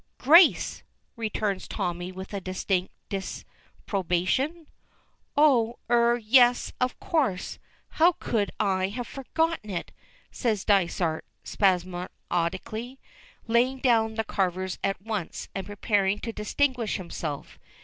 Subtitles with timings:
[0.17, 0.81] "Grace,"
[1.15, 4.65] returns Tommy with distinct disapprobation.
[5.37, 7.59] "Oh er yes, of course.
[7.87, 9.91] How could I have forgotten it?"
[10.31, 12.97] says Dysart spasmodically,
[13.45, 17.59] laying down the carvers at once, and preparing to distinguish himself.